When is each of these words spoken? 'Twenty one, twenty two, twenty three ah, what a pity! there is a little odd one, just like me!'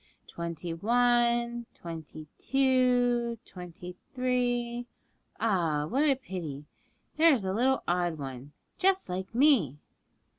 'Twenty 0.29 0.73
one, 0.73 1.67
twenty 1.75 2.25
two, 2.39 3.37
twenty 3.45 3.95
three 4.15 4.87
ah, 5.39 5.85
what 5.85 6.01
a 6.01 6.15
pity! 6.15 6.65
there 7.17 7.33
is 7.35 7.45
a 7.45 7.53
little 7.53 7.83
odd 7.87 8.17
one, 8.17 8.51
just 8.79 9.07
like 9.09 9.35
me!' 9.35 9.77